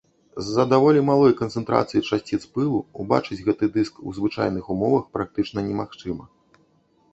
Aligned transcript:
З-за 0.45 0.63
даволі 0.69 1.01
малой 1.09 1.33
канцэнтрацыі 1.41 2.01
часціц 2.09 2.39
пылу 2.57 2.79
убачыць 3.05 3.39
гэты 3.51 3.71
дыск 3.77 4.01
у 4.07 4.17
звычайных 4.19 4.73
умовах 4.79 5.03
практычна 5.19 5.67
немагчыма. 5.71 6.25